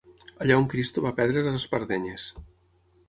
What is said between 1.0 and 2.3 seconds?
va perdre les espardenyes.